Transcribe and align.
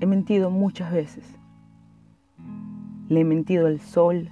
He 0.00 0.06
mentido 0.06 0.50
muchas 0.50 0.92
veces. 0.92 1.24
Le 3.08 3.20
he 3.20 3.24
mentido 3.24 3.66
al 3.66 3.80
sol 3.80 4.30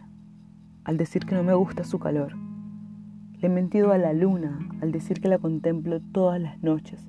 al 0.85 0.96
decir 0.96 1.24
que 1.24 1.35
no 1.35 1.44
me 1.44 1.54
gusta 1.54 1.85
su 1.85 1.98
calor. 1.98 2.35
Le 3.40 3.46
he 3.46 3.50
mentido 3.50 3.92
a 3.92 3.98
la 3.98 4.12
luna 4.12 4.58
al 4.80 4.92
decir 4.92 5.21
que 5.21 5.28
la 5.28 5.38
contemplo 5.38 6.01
todas 6.01 6.40
las 6.40 6.60
noches. 6.62 7.01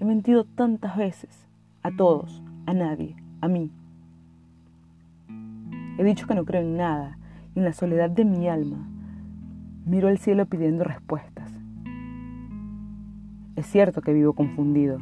He 0.00 0.04
mentido 0.04 0.44
tantas 0.44 0.96
veces, 0.96 1.48
a 1.82 1.90
todos, 1.90 2.42
a 2.66 2.74
nadie, 2.74 3.16
a 3.40 3.48
mí. 3.48 3.72
He 5.98 6.04
dicho 6.04 6.28
que 6.28 6.36
no 6.36 6.44
creo 6.44 6.62
en 6.62 6.76
nada 6.76 7.18
y 7.54 7.58
en 7.58 7.64
la 7.64 7.72
soledad 7.72 8.08
de 8.08 8.24
mi 8.24 8.48
alma 8.48 8.88
miro 9.84 10.06
al 10.06 10.18
cielo 10.18 10.46
pidiendo 10.46 10.84
respuestas. 10.84 11.50
Es 13.56 13.66
cierto 13.66 14.02
que 14.02 14.12
vivo 14.12 14.34
confundido. 14.34 15.00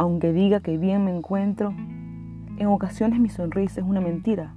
Aunque 0.00 0.32
diga 0.32 0.60
que 0.60 0.78
bien 0.78 1.04
me 1.04 1.14
encuentro, 1.14 1.74
en 2.56 2.66
ocasiones 2.68 3.20
mi 3.20 3.28
sonrisa 3.28 3.82
es 3.82 3.86
una 3.86 4.00
mentira, 4.00 4.54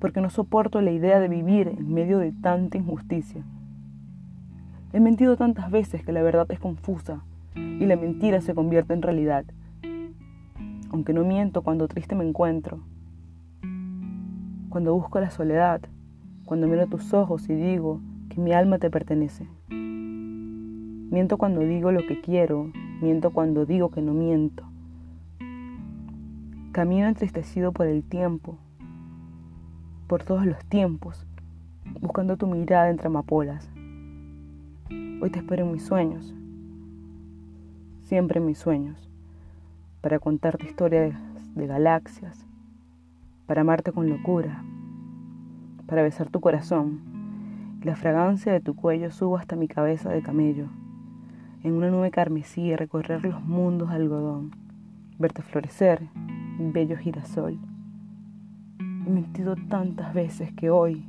porque 0.00 0.20
no 0.20 0.28
soporto 0.28 0.80
la 0.80 0.90
idea 0.90 1.20
de 1.20 1.28
vivir 1.28 1.68
en 1.68 1.94
medio 1.94 2.18
de 2.18 2.32
tanta 2.32 2.78
injusticia. 2.78 3.44
He 4.92 4.98
mentido 4.98 5.36
tantas 5.36 5.70
veces 5.70 6.02
que 6.04 6.10
la 6.10 6.20
verdad 6.20 6.50
es 6.50 6.58
confusa 6.58 7.22
y 7.54 7.86
la 7.86 7.94
mentira 7.94 8.40
se 8.40 8.56
convierte 8.56 8.92
en 8.92 9.02
realidad. 9.02 9.44
Aunque 10.90 11.12
no 11.12 11.22
miento 11.22 11.62
cuando 11.62 11.86
triste 11.86 12.16
me 12.16 12.26
encuentro, 12.26 12.80
cuando 14.68 14.94
busco 14.94 15.20
la 15.20 15.30
soledad, 15.30 15.80
cuando 16.44 16.66
miro 16.66 16.88
tus 16.88 17.14
ojos 17.14 17.48
y 17.48 17.54
digo 17.54 18.00
que 18.30 18.40
mi 18.40 18.50
alma 18.50 18.80
te 18.80 18.90
pertenece. 18.90 19.46
Miento 19.68 21.38
cuando 21.38 21.60
digo 21.60 21.92
lo 21.92 22.04
que 22.04 22.20
quiero, 22.20 22.72
miento 23.02 23.30
cuando 23.30 23.66
digo 23.66 23.90
que 23.90 24.00
no 24.00 24.14
miento. 24.14 24.64
Camino 26.70 27.08
entristecido 27.08 27.72
por 27.72 27.86
el 27.88 28.04
tiempo, 28.04 28.56
por 30.06 30.22
todos 30.22 30.46
los 30.46 30.64
tiempos, 30.66 31.26
buscando 32.00 32.36
tu 32.36 32.46
mirada 32.46 32.88
entre 32.90 33.08
amapolas. 33.08 33.68
Hoy 35.20 35.30
te 35.30 35.40
espero 35.40 35.64
en 35.64 35.72
mis 35.72 35.84
sueños, 35.84 36.32
siempre 38.02 38.38
en 38.38 38.46
mis 38.46 38.58
sueños, 38.58 39.10
para 40.00 40.20
contarte 40.20 40.66
historias 40.66 41.20
de 41.56 41.66
galaxias, 41.66 42.46
para 43.46 43.62
amarte 43.62 43.92
con 43.92 44.08
locura, 44.08 44.62
para 45.86 46.02
besar 46.02 46.30
tu 46.30 46.40
corazón 46.40 47.00
y 47.82 47.84
la 47.84 47.96
fragancia 47.96 48.52
de 48.52 48.60
tu 48.60 48.76
cuello 48.76 49.10
suba 49.10 49.40
hasta 49.40 49.56
mi 49.56 49.66
cabeza 49.66 50.08
de 50.10 50.22
camello 50.22 50.68
en 51.64 51.74
una 51.74 51.90
nube 51.90 52.10
carmesí 52.10 52.74
recorrer 52.74 53.24
los 53.24 53.42
mundos 53.42 53.90
de 53.90 53.96
algodón, 53.96 54.50
verte 55.18 55.42
florecer, 55.42 56.08
bello 56.58 56.96
girasol. 56.96 57.58
He 58.78 59.10
mentido 59.10 59.56
tantas 59.68 60.12
veces 60.14 60.52
que 60.52 60.70
hoy, 60.70 61.06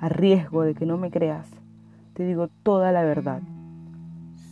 a 0.00 0.08
riesgo 0.08 0.62
de 0.62 0.74
que 0.74 0.86
no 0.86 0.98
me 0.98 1.10
creas, 1.10 1.48
te 2.14 2.24
digo 2.24 2.48
toda 2.62 2.92
la 2.92 3.02
verdad, 3.02 3.42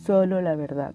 solo 0.03 0.41
la 0.41 0.55
verdad. 0.55 0.93